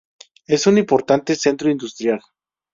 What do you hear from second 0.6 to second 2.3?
un importante centro industrial.